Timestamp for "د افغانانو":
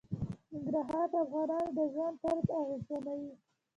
1.13-1.69